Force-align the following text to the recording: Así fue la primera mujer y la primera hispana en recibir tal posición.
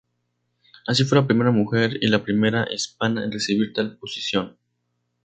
Así 0.87 1.03
fue 1.03 1.19
la 1.19 1.27
primera 1.27 1.51
mujer 1.51 1.99
y 2.03 2.07
la 2.07 2.23
primera 2.23 2.65
hispana 2.73 3.23
en 3.23 3.31
recibir 3.31 3.71
tal 3.71 3.97
posición. 3.97 4.57